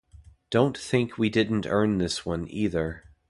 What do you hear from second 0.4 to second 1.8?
Don't think we didn't